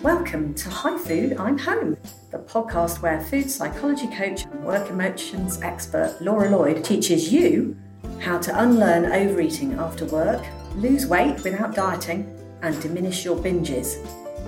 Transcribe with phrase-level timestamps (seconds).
[0.00, 1.96] Welcome to Hi Food, I'm Home,
[2.30, 7.76] the podcast where food psychology coach and work emotions expert Laura Lloyd teaches you
[8.20, 10.44] how to unlearn overeating after work,
[10.76, 12.26] lose weight without dieting,
[12.62, 14.04] and diminish your binges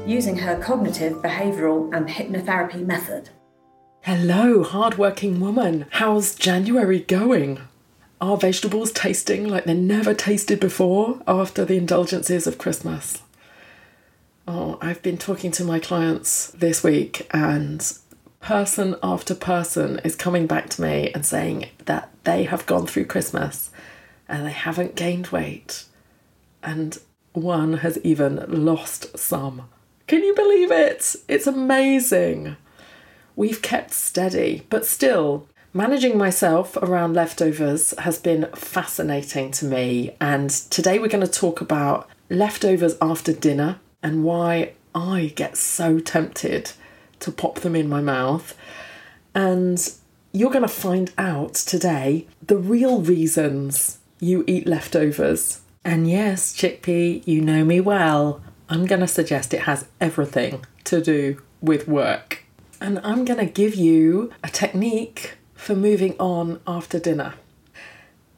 [0.06, 3.30] using her cognitive, behavioural, and hypnotherapy method.
[4.02, 5.86] Hello, hardworking woman.
[5.90, 7.61] How's January going?
[8.20, 13.22] Are vegetables tasting like they never tasted before after the indulgences of Christmas?
[14.46, 17.82] Oh, I've been talking to my clients this week, and
[18.41, 23.06] person after person is coming back to me and saying that they have gone through
[23.06, 23.70] Christmas
[24.28, 25.86] and they haven't gained weight.
[26.62, 26.98] And
[27.33, 29.70] one has even lost some.
[30.06, 31.16] Can you believe it?
[31.27, 32.58] It's amazing.
[33.36, 40.16] We've kept steady, but still, managing myself around leftovers has been fascinating to me.
[40.20, 45.98] And today we're going to talk about leftovers after dinner and why I get so
[45.98, 46.72] tempted
[47.20, 48.56] to pop them in my mouth.
[49.34, 49.92] And
[50.30, 55.62] you're going to find out today the real reasons you eat leftovers.
[55.84, 58.42] And yes, chickpea, you know me well.
[58.69, 62.44] I'm going to suggest it has everything to do with work.
[62.80, 67.34] And I'm going to give you a technique for moving on after dinner.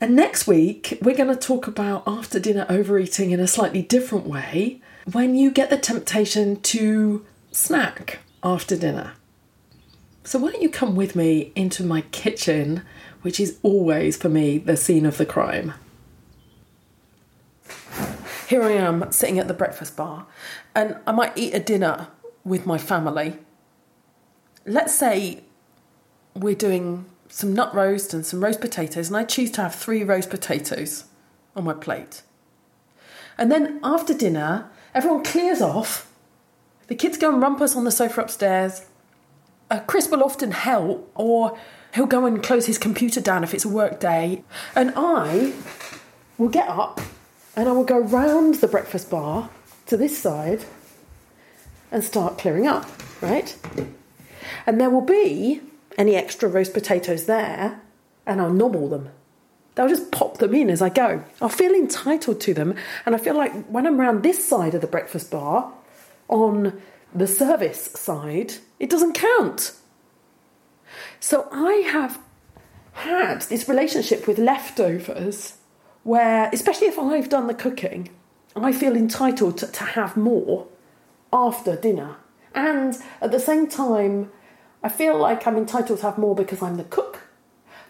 [0.00, 4.26] And next week, we're going to talk about after dinner overeating in a slightly different
[4.26, 9.14] way when you get the temptation to snack after dinner.
[10.22, 12.82] So, why don't you come with me into my kitchen,
[13.22, 15.72] which is always for me the scene of the crime?
[18.48, 20.26] Here I am sitting at the breakfast bar,
[20.74, 22.08] and I might eat a dinner
[22.44, 23.38] with my family.
[24.66, 25.40] Let's say
[26.34, 30.02] we're doing some nut roast and some roast potatoes, and I choose to have three
[30.02, 31.04] roast potatoes
[31.54, 32.22] on my plate.
[33.38, 36.10] And then after dinner, everyone clears off.
[36.86, 38.86] The kids go and rumpus on the sofa upstairs.
[39.70, 41.58] Uh, Chris will often help, or
[41.94, 44.44] he'll go and close his computer down if it's a work day.
[44.74, 45.52] And I
[46.38, 47.00] will get up
[47.56, 49.48] and I will go round the breakfast bar
[49.86, 50.64] to this side
[51.90, 52.86] and start clearing up,
[53.22, 53.56] right?
[54.66, 55.62] And there will be
[55.96, 57.80] any extra roast potatoes there,
[58.26, 59.10] and I'll nobble them.
[59.76, 61.22] I'll just pop them in as I go.
[61.40, 62.74] I'll feel entitled to them,
[63.04, 65.72] and I feel like when I'm around this side of the breakfast bar,
[66.28, 66.80] on
[67.14, 69.72] the service side, it doesn't count.
[71.20, 72.18] So I have
[72.92, 75.58] had this relationship with leftovers
[76.02, 78.08] where, especially if I've done the cooking,
[78.54, 80.66] I feel entitled to, to have more
[81.32, 82.16] after dinner.
[82.54, 84.30] And at the same time,
[84.86, 87.18] I feel like I'm entitled to have more because I'm the cook.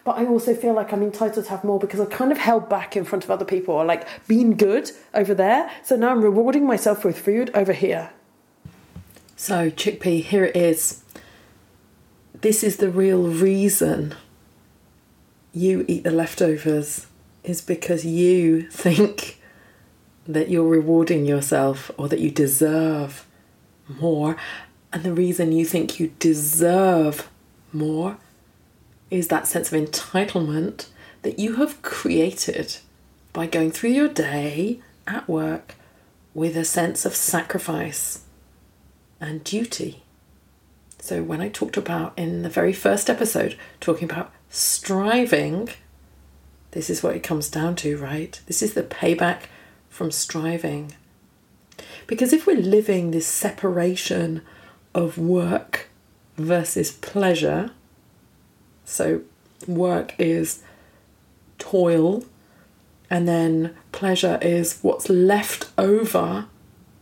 [0.03, 2.69] But I also feel like I'm entitled to have more because I've kind of held
[2.69, 5.69] back in front of other people or like being good over there.
[5.83, 8.09] So now I'm rewarding myself with food over here.
[9.35, 11.03] So, chickpea, here it is.
[12.41, 14.15] This is the real reason
[15.53, 17.05] you eat the leftovers,
[17.43, 19.39] is because you think
[20.25, 23.27] that you're rewarding yourself or that you deserve
[23.87, 24.35] more.
[24.91, 27.29] And the reason you think you deserve
[27.73, 28.17] more
[29.09, 30.87] is that sense of entitlement
[31.21, 32.77] that you have created
[33.33, 35.75] by going through your day at work
[36.33, 38.23] with a sense of sacrifice
[39.19, 40.03] and duty.
[40.99, 45.69] So, when I talked about in the very first episode, talking about striving,
[46.71, 48.39] this is what it comes down to, right?
[48.47, 49.43] This is the payback
[49.89, 50.93] from striving.
[52.07, 54.41] Because if we're living this separation
[54.93, 55.89] of work
[56.37, 57.71] versus pleasure,
[58.85, 59.21] so
[59.67, 60.63] work is
[61.57, 62.25] toil,
[63.09, 66.45] and then pleasure is what's left over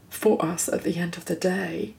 [0.09, 1.93] for us at the end of the day,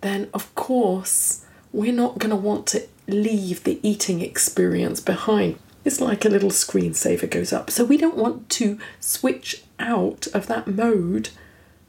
[0.00, 5.58] then of course we're not going to want to leave the eating experience behind.
[5.84, 7.70] It's like a little screensaver goes up.
[7.70, 11.28] So we don't want to switch out of that mode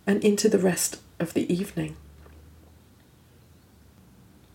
[0.05, 1.95] and into the rest of the evening.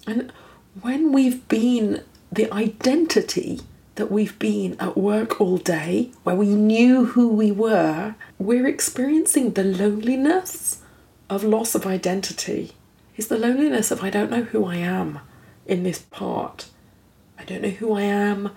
[0.06, 0.32] And
[0.81, 2.02] when we've been
[2.32, 3.61] the identity
[3.97, 9.52] that we've been at work all day, where we knew who we were, we're experiencing
[9.52, 10.82] the loneliness
[11.29, 12.73] of loss of identity.
[13.17, 15.20] It's the loneliness of I don't know who I am
[15.67, 16.70] in this part.
[17.38, 18.50] I don't know who I am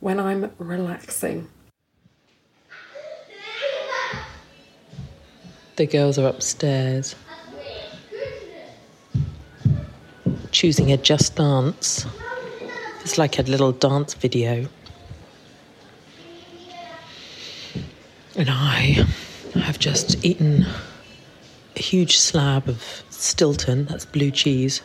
[0.00, 1.48] when I'm relaxing.
[5.76, 7.14] The girls are upstairs
[10.56, 12.06] choosing a Just Dance.
[13.02, 14.66] It's like a little dance video.
[18.36, 19.04] And I
[19.54, 20.64] have just eaten
[21.76, 24.80] a huge slab of Stilton, that's blue cheese,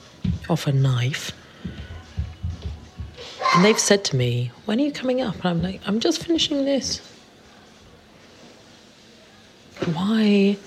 [0.50, 1.32] off a knife.
[3.56, 5.36] And they've said to me, When are you coming up?
[5.36, 7.00] And I'm like, I'm just finishing this.
[9.94, 10.58] Why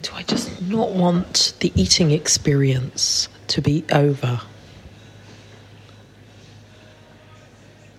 [0.00, 4.40] do I just not want the eating experience to be over?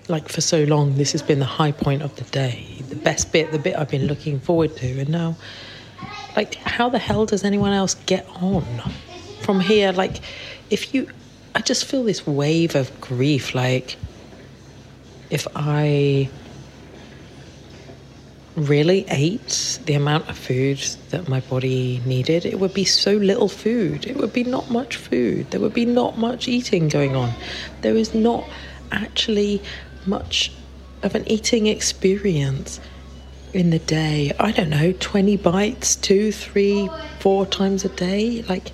[0.08, 3.32] Like for so long, this has been the high point of the day, the best
[3.32, 5.00] bit, the bit I've been looking forward to.
[5.00, 5.36] And now,
[6.36, 8.64] like, how the hell does anyone else get on
[9.42, 9.92] from here?
[9.92, 10.22] Like,
[10.70, 11.10] if you,
[11.56, 13.56] I just feel this wave of grief.
[13.56, 13.96] Like,
[15.30, 16.30] if I
[18.56, 20.78] really ate the amount of food
[21.10, 24.06] that my body needed, it would be so little food.
[24.06, 25.52] It would be not much food.
[25.52, 27.34] There would be not much eating going on.
[27.82, 28.48] There is not
[28.92, 29.62] actually
[30.06, 30.52] much
[31.04, 32.80] of an eating experience
[33.54, 34.32] in the day.
[34.40, 38.44] I don't know, 20 bites, two, three, four times a day.
[38.44, 38.72] Like,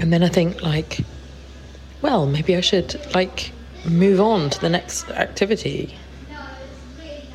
[0.00, 1.00] and then I think, like,
[2.02, 3.52] well, maybe I should, like,
[3.90, 5.96] move on to the next activity.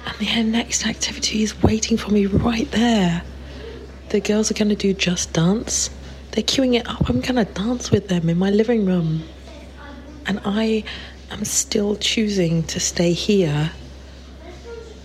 [0.05, 3.23] And the next activity is waiting for me right there.
[4.09, 5.89] The girls are going to do Just Dance.
[6.31, 7.09] They're queuing it up.
[7.09, 9.23] I'm going to dance with them in my living room.
[10.25, 10.83] And I
[11.29, 13.71] am still choosing to stay here,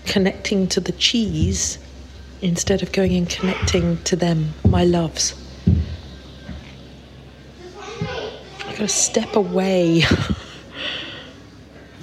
[0.05, 1.79] connecting to the cheese
[2.41, 5.33] instead of going and connecting to them, my loves.
[7.79, 10.03] I've gotta step away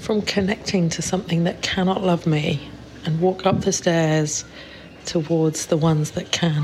[0.04, 2.60] from connecting to something that cannot love me
[3.06, 4.44] and walk up the stairs
[5.06, 6.62] towards the ones that can.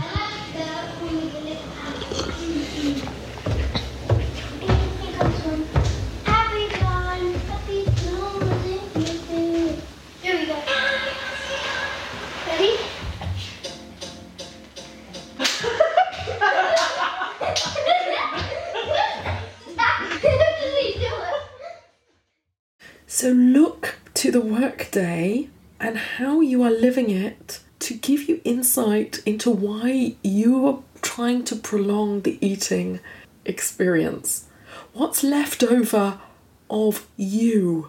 [29.00, 33.00] Insight into why you are trying to prolong the eating
[33.44, 34.47] experience.
[34.93, 36.20] What's left over
[36.69, 37.88] of you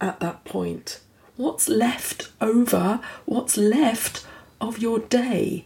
[0.00, 1.00] at that point?
[1.36, 3.00] What's left over?
[3.24, 4.26] What's left
[4.60, 5.64] of your day?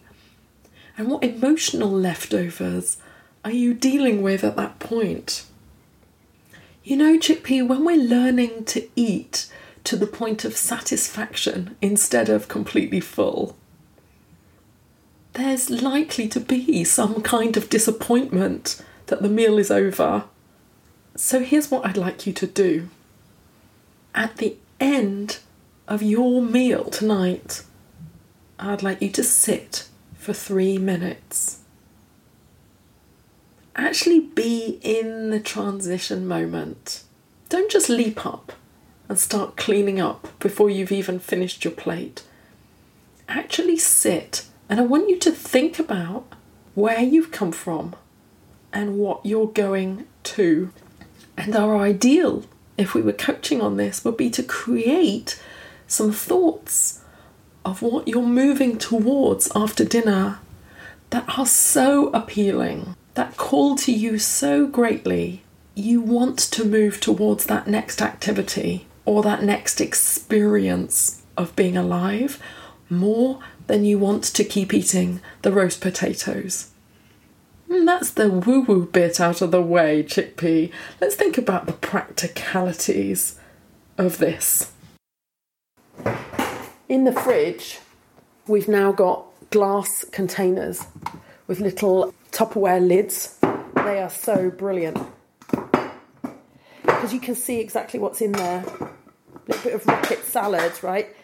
[0.97, 2.99] And what emotional leftovers
[3.45, 5.45] are you dealing with at that point?
[6.83, 9.47] You know, Chickpea, when we're learning to eat
[9.85, 13.57] to the point of satisfaction instead of completely full,
[15.39, 20.25] there's likely to be some kind of disappointment that the meal is over.
[21.17, 22.89] So here's what I'd like you to do.
[24.15, 25.39] At the end
[25.87, 27.65] of your meal tonight,
[28.59, 31.61] I'd like you to sit for three minutes
[33.79, 37.05] actually be in the transition moment.
[37.49, 38.53] Don't just leap up
[39.09, 42.25] and start cleaning up before you've even finished your plate.
[43.29, 46.27] Actually sit, and I want you to think about
[46.75, 47.97] where you've come from
[48.73, 50.71] and what you're going to.
[51.37, 52.45] And our ideal,
[52.77, 55.41] if we were coaching on this, would be to create
[55.87, 57.03] some thoughts
[57.65, 60.39] of what you're moving towards after dinner
[61.11, 65.43] that are so appealing that call to you so greatly,
[65.75, 72.43] you want to move towards that next activity or that next experience of being alive
[72.91, 76.71] more than you want to keep eating the roast potatoes.
[77.71, 80.73] And that's the woo woo bit out of the way, chickpea.
[81.01, 83.39] Let's think about the practicalities
[83.97, 84.73] of this.
[86.89, 87.79] In the fridge,
[88.47, 90.87] we've now got glass containers
[91.47, 93.39] with little Tupperware lids.
[93.75, 94.99] They are so brilliant
[96.83, 98.65] because you can see exactly what's in there.
[98.81, 98.91] A
[99.47, 101.15] little bit of rocket salad, right?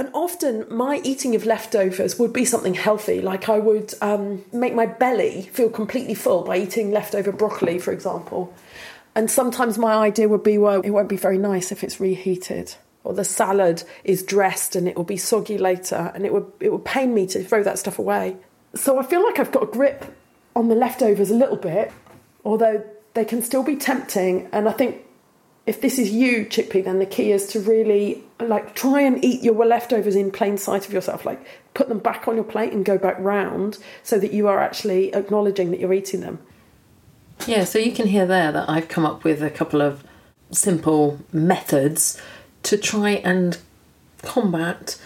[0.00, 4.74] And often my eating of leftovers would be something healthy, like I would um, make
[4.74, 8.50] my belly feel completely full by eating leftover broccoli, for example.
[9.14, 12.74] And sometimes my idea would be, well, it won't be very nice if it's reheated,
[13.04, 16.72] or the salad is dressed and it will be soggy later, and it would it
[16.72, 18.38] would pain me to throw that stuff away.
[18.74, 20.06] So I feel like I've got a grip
[20.56, 21.92] on the leftovers a little bit,
[22.42, 24.48] although they can still be tempting.
[24.50, 25.04] And I think
[25.66, 29.42] if this is you, chickpea, then the key is to really like try and eat
[29.42, 31.24] your leftovers in plain sight of yourself.
[31.24, 34.58] Like put them back on your plate and go back round so that you are
[34.58, 36.38] actually acknowledging that you're eating them.
[37.46, 40.04] Yeah, so you can hear there that I've come up with a couple of
[40.50, 42.20] simple methods
[42.64, 43.58] to try and
[44.22, 45.00] combat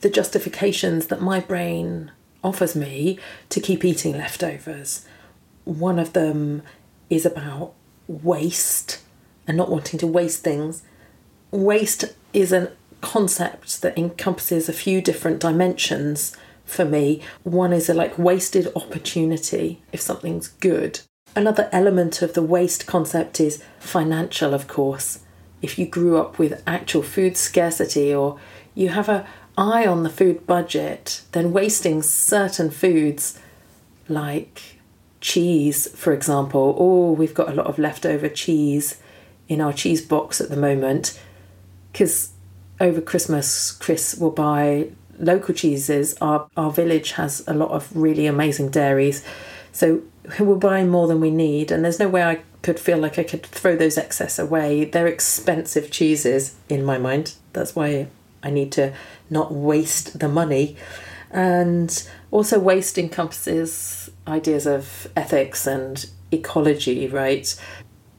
[0.00, 2.10] the justifications that my brain
[2.44, 3.18] offers me
[3.48, 5.06] to keep eating leftovers.
[5.64, 6.62] One of them
[7.08, 7.74] is about
[8.06, 9.00] waste
[9.46, 10.82] and not wanting to waste things.
[11.50, 17.20] Waste is a concept that encompasses a few different dimensions for me.
[17.42, 21.00] One is a like wasted opportunity if something's good.
[21.34, 25.20] Another element of the waste concept is financial, of course.
[25.60, 28.38] If you grew up with actual food scarcity or
[28.74, 33.38] you have a eye on the food budget, then wasting certain foods
[34.08, 34.78] like
[35.20, 39.01] cheese, for example, oh, we've got a lot of leftover cheese
[39.48, 41.20] in our cheese box at the moment
[41.92, 42.32] because
[42.80, 46.16] over Christmas, Chris will buy local cheeses.
[46.20, 49.24] Our, our village has a lot of really amazing dairies.
[49.72, 50.02] So
[50.40, 53.22] we're buying more than we need, and there's no way I could feel like I
[53.24, 54.84] could throw those excess away.
[54.84, 57.34] They're expensive cheeses in my mind.
[57.52, 58.08] That's why
[58.42, 58.92] I need to
[59.30, 60.76] not waste the money.
[61.30, 67.54] And also, waste encompasses ideas of ethics and ecology, right?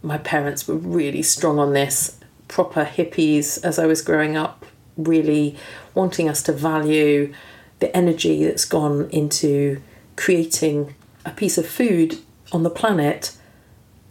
[0.03, 2.19] My parents were really strong on this,
[2.49, 4.65] proper hippies as I was growing up,
[4.97, 5.57] really
[5.95, 7.33] wanting us to value
[7.79, 9.81] the energy that's gone into
[10.17, 10.93] creating
[11.25, 12.19] a piece of food
[12.51, 13.35] on the planet,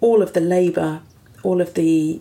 [0.01, 1.03] all of the labour,
[1.43, 2.21] all of the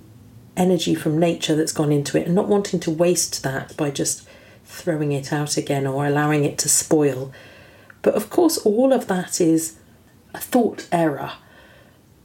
[0.57, 4.27] energy from nature that's gone into it, and not wanting to waste that by just
[4.65, 7.31] throwing it out again or allowing it to spoil.
[8.01, 9.77] But of course, all of that is
[10.33, 11.31] a thought error.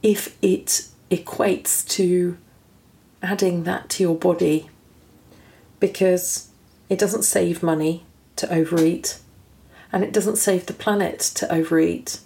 [0.03, 2.37] If it equates to
[3.21, 4.69] adding that to your body
[5.79, 6.49] because
[6.89, 9.19] it doesn't save money to overeat
[9.91, 12.19] and it doesn't save the planet to overeat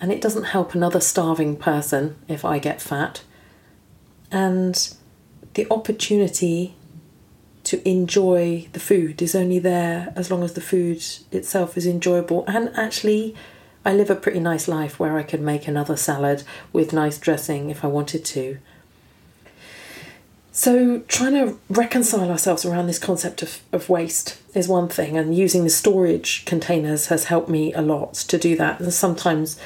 [0.00, 3.22] and it doesn't help another starving person if I get fat.
[4.30, 4.94] And
[5.54, 6.74] the opportunity
[7.64, 12.44] to enjoy the food is only there as long as the food itself is enjoyable.
[12.46, 13.34] And actually,
[13.88, 16.42] I live a pretty nice life where I could make another salad
[16.74, 18.58] with nice dressing if I wanted to.
[20.52, 25.34] So, trying to reconcile ourselves around this concept of, of waste is one thing, and
[25.34, 28.78] using the storage containers has helped me a lot to do that.
[28.78, 29.58] And sometimes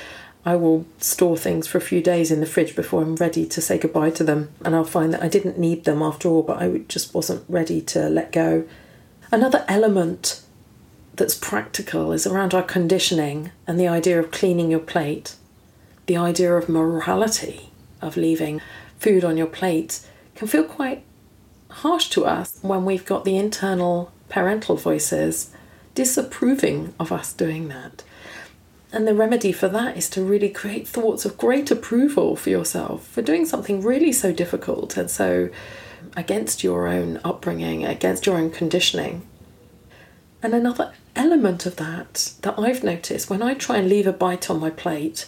[0.47, 3.61] I will store things for a few days in the fridge before I'm ready to
[3.61, 4.51] say goodbye to them.
[4.65, 7.81] And I'll find that I didn't need them after all, but I just wasn't ready
[7.81, 8.69] to let go.
[9.33, 10.42] Another element
[11.15, 15.37] that's practical is around our conditioning and the idea of cleaning your plate,
[16.07, 18.61] the idea of morality of leaving
[18.99, 20.01] food on your plate
[20.35, 21.05] can feel quite
[21.71, 25.51] harsh to us when we've got the internal parental voices
[25.95, 28.03] disapproving of us doing that.
[28.93, 33.07] And the remedy for that is to really create thoughts of great approval for yourself
[33.07, 35.49] for doing something really so difficult and so
[36.15, 39.27] against your own upbringing, against your own conditioning.
[40.43, 44.51] And another element of that that I've noticed when I try and leave a bite
[44.51, 45.27] on my plate,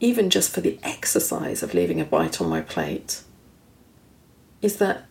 [0.00, 3.22] even just for the exercise of leaving a bite on my plate,
[4.62, 5.06] is that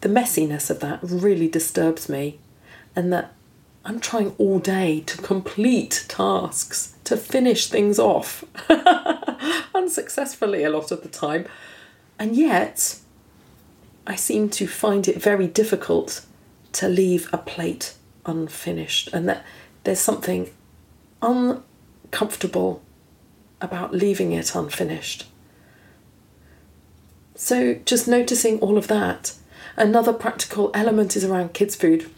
[0.00, 2.38] the messiness of that really disturbs me,
[2.96, 3.32] and that
[3.84, 8.44] I'm trying all day to complete tasks, to finish things off,
[9.74, 11.46] unsuccessfully a lot of the time.
[12.18, 12.98] And yet,
[14.06, 16.24] I seem to find it very difficult
[16.72, 17.94] to leave a plate
[18.26, 19.44] unfinished, and that
[19.84, 20.50] there's something
[21.22, 22.82] uncomfortable
[23.60, 25.26] about leaving it unfinished.
[27.34, 29.34] So, just noticing all of that.
[29.76, 32.10] Another practical element is around kids' food.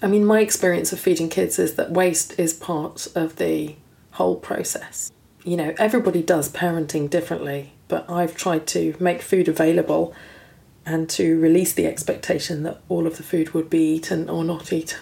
[0.00, 3.76] I mean, my experience of feeding kids is that waste is part of the
[4.12, 5.12] whole process.
[5.44, 10.14] You know, everybody does parenting differently, but I've tried to make food available
[10.84, 14.72] and to release the expectation that all of the food would be eaten or not
[14.72, 15.00] eaten.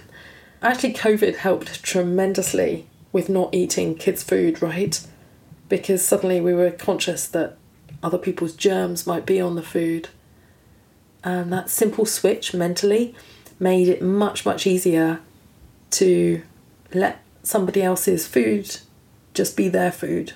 [0.63, 5.01] Actually, COVID helped tremendously with not eating kids' food, right?
[5.69, 7.57] Because suddenly we were conscious that
[8.03, 10.09] other people's germs might be on the food.
[11.25, 13.15] And that simple switch mentally
[13.59, 15.21] made it much, much easier
[15.93, 16.43] to
[16.93, 18.79] let somebody else's food
[19.35, 20.35] just be their food.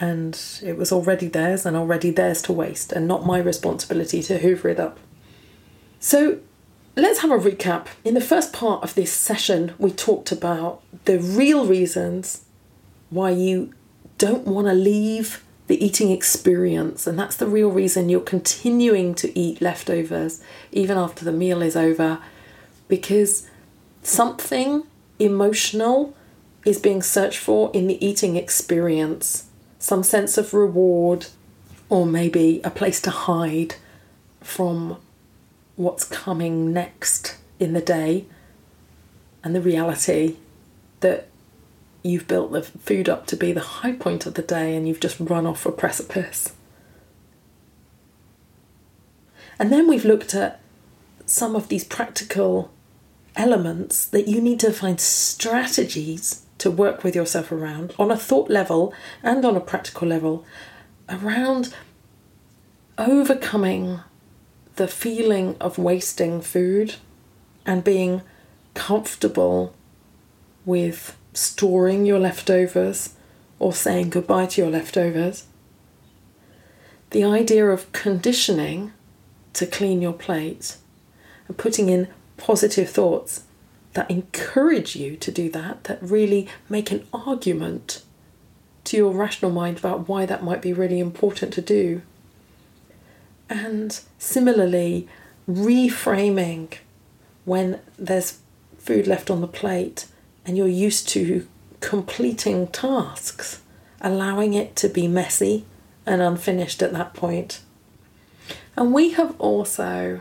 [0.00, 4.38] And it was already theirs and already theirs to waste, and not my responsibility to
[4.38, 4.98] hoover it up.
[5.98, 6.38] So
[6.96, 7.86] let's have a recap.
[8.04, 12.44] In the first part of this session, we talked about the real reasons
[13.10, 13.72] why you
[14.18, 19.38] don't want to leave the eating experience, and that's the real reason you're continuing to
[19.38, 22.18] eat leftovers even after the meal is over
[22.88, 23.48] because
[24.02, 24.84] something
[25.18, 26.16] emotional
[26.64, 29.47] is being searched for in the eating experience
[29.78, 31.26] some sense of reward,
[31.88, 33.76] or maybe a place to hide
[34.40, 34.96] from
[35.76, 38.24] what's coming next in the day
[39.42, 40.36] and the reality
[41.00, 41.28] that
[42.02, 45.00] you've built the food up to be the high point of the day and you've
[45.00, 46.54] just run off a precipice.
[49.58, 50.60] And then we've looked at
[51.26, 52.70] some of these practical
[53.36, 58.50] elements that you need to find strategies to work with yourself around on a thought
[58.50, 60.44] level and on a practical level
[61.08, 61.74] around
[62.98, 64.00] overcoming
[64.76, 66.96] the feeling of wasting food
[67.64, 68.22] and being
[68.74, 69.74] comfortable
[70.64, 73.14] with storing your leftovers
[73.58, 75.44] or saying goodbye to your leftovers.
[77.10, 78.92] The idea of conditioning
[79.54, 80.76] to clean your plate
[81.46, 83.44] and putting in positive thoughts
[83.98, 88.04] that encourage you to do that, that really make an argument
[88.84, 92.00] to your rational mind about why that might be really important to do.
[93.50, 95.08] And similarly,
[95.50, 96.74] reframing
[97.44, 98.38] when there's
[98.78, 100.06] food left on the plate
[100.46, 101.48] and you're used to
[101.80, 103.62] completing tasks,
[104.00, 105.64] allowing it to be messy
[106.06, 107.62] and unfinished at that point.
[108.76, 110.20] And we have also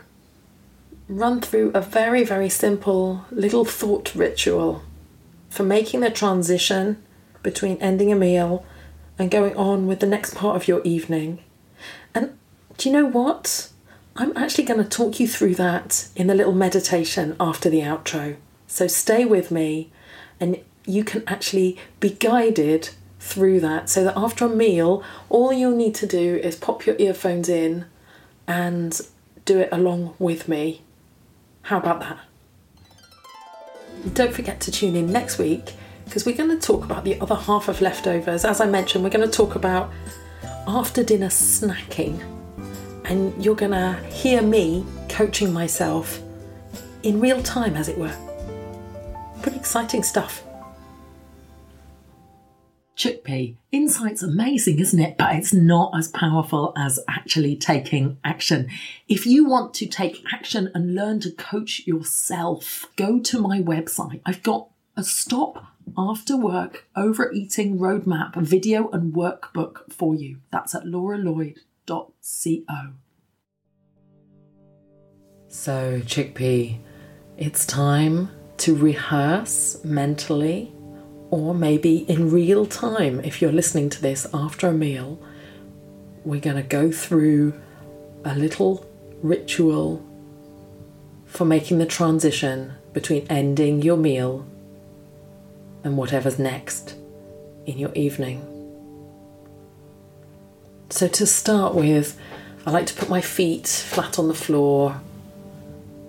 [1.09, 4.83] run through a very, very simple little thought ritual
[5.49, 7.01] for making the transition
[7.43, 8.65] between ending a meal
[9.17, 11.39] and going on with the next part of your evening.
[12.13, 12.37] And
[12.77, 13.69] do you know what?
[14.15, 18.35] I'm actually going to talk you through that in the little meditation after the outro.
[18.67, 19.91] So stay with me
[20.39, 25.75] and you can actually be guided through that so that after a meal, all you'll
[25.75, 27.85] need to do is pop your earphones in
[28.47, 28.99] and
[29.45, 30.81] do it along with me.
[31.67, 32.17] How about that?
[34.13, 35.73] Don't forget to tune in next week
[36.05, 38.45] because we're going to talk about the other half of leftovers.
[38.45, 39.91] As I mentioned, we're going to talk about
[40.65, 42.23] after dinner snacking,
[43.03, 46.21] and you're going to hear me coaching myself
[47.03, 48.15] in real time, as it were.
[49.41, 50.43] Pretty exciting stuff.
[52.97, 53.55] Chickpea.
[53.71, 55.17] Insight's amazing, isn't it?
[55.17, 58.69] But it's not as powerful as actually taking action.
[59.07, 64.21] If you want to take action and learn to coach yourself, go to my website.
[64.25, 65.63] I've got a stop
[65.95, 70.39] after work overeating roadmap video and workbook for you.
[70.51, 72.13] That's at lauralloyd.co.
[75.49, 76.79] So, Chickpea,
[77.37, 80.73] it's time to rehearse mentally
[81.29, 85.19] or maybe in real time if you're listening to this after a meal.
[86.23, 87.59] We're going to go through
[88.23, 88.85] a little
[89.21, 90.05] ritual
[91.25, 94.45] for making the transition between ending your meal
[95.83, 96.95] and whatever's next
[97.65, 98.53] in your evening.
[100.89, 102.17] So, to start with,
[102.65, 105.01] I like to put my feet flat on the floor.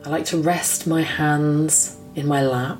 [0.05, 2.79] I like to rest my hands in my lap.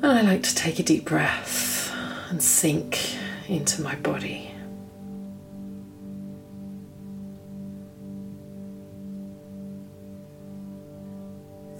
[0.00, 1.92] And I like to take a deep breath
[2.30, 3.16] and sink
[3.48, 4.54] into my body.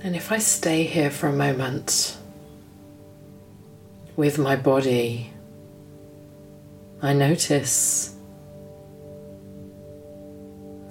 [0.02, 2.16] And if I stay here for a moment
[4.16, 5.31] with my body,
[7.00, 8.16] I notice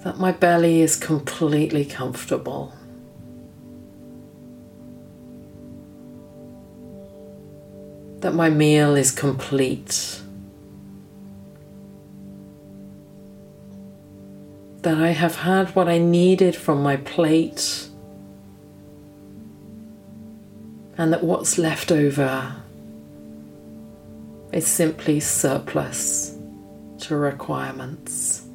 [0.04, 2.77] that my belly is completely comfortable.
[8.20, 10.20] That my meal is complete.
[14.82, 17.88] That I have had what I needed from my plate
[20.98, 22.56] and that what's left over
[24.52, 26.36] is simply surplus
[26.98, 28.47] to requirements.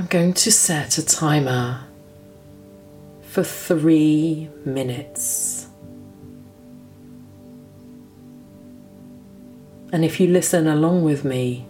[0.00, 1.84] I'm going to set a timer
[3.20, 5.68] for three minutes.
[9.92, 11.66] And if you listen along with me,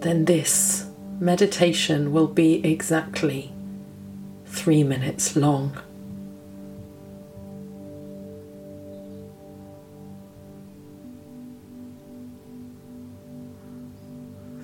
[0.00, 0.84] then this
[1.18, 3.50] meditation will be exactly
[4.44, 5.74] three minutes long.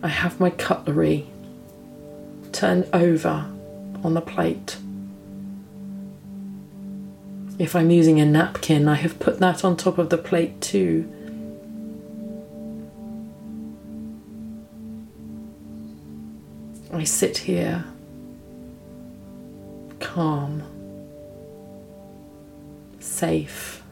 [0.03, 1.29] I have my cutlery
[2.63, 3.45] turned over
[4.05, 4.77] on the plate.
[7.59, 11.13] If I'm using a napkin, I have put that on top of the plate too
[16.93, 17.85] I sit here
[19.99, 20.63] calm,
[23.01, 23.83] safe,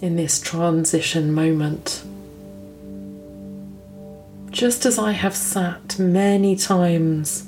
[0.00, 2.02] in this transition moment.
[4.58, 7.46] Just as I have sat many times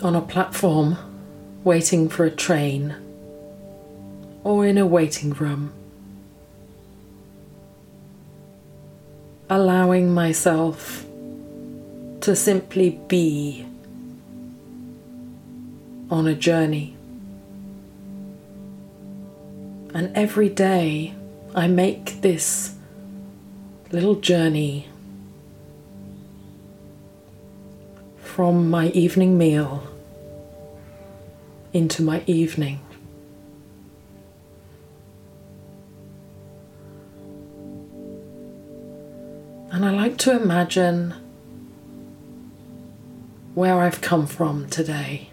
[0.00, 0.96] on a platform
[1.64, 2.94] waiting for a train
[4.44, 5.72] or in a waiting room,
[9.50, 11.04] allowing myself
[12.20, 13.66] to simply be
[16.08, 16.96] on a journey.
[19.92, 21.14] And every day
[21.52, 22.76] I make this
[23.90, 24.86] little journey
[28.36, 29.82] from my evening meal
[31.72, 32.78] into my evening.
[39.70, 41.14] And I like to imagine
[43.54, 45.30] where I've come from today.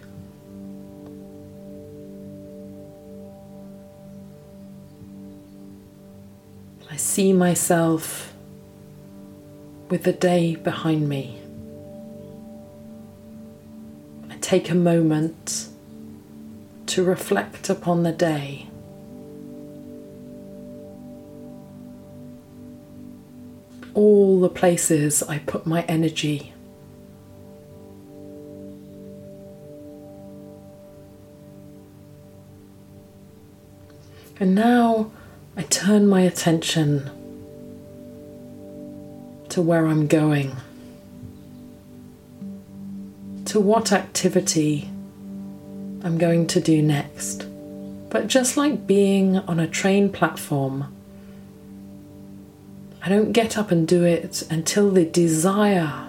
[6.90, 8.32] I see myself
[9.90, 11.43] with the day behind me.
[14.54, 15.66] Take a moment
[16.86, 18.68] to reflect upon the day.
[23.94, 26.52] All the places I put my energy
[34.38, 35.10] And now
[35.56, 37.10] I turn my attention
[39.48, 40.56] to where I'm going,
[43.54, 44.90] to what activity
[46.02, 47.46] I'm going to do next.
[48.10, 50.92] But just like being on a train platform,
[53.00, 56.08] I don't get up and do it until the desire,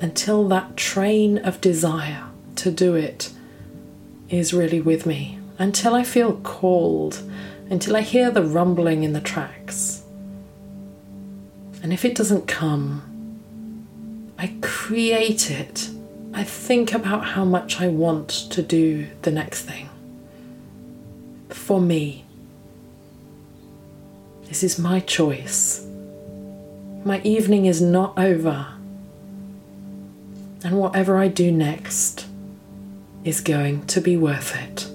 [0.00, 2.24] until that train of desire
[2.56, 3.30] to do it
[4.28, 7.22] is really with me until I feel called,
[7.70, 10.02] until I hear the rumbling in the tracks.
[11.84, 13.02] And if it doesn't come,
[14.36, 15.90] I create it.
[16.34, 19.88] I think about how much I want to do the next thing.
[21.48, 22.24] For me,
[24.44, 25.84] this is my choice.
[27.04, 28.66] My evening is not over.
[30.64, 32.26] And whatever I do next
[33.24, 34.90] is going to be worth it.